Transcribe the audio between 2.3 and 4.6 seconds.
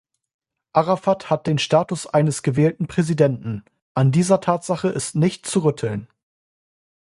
gewählten Präsidenten, an dieser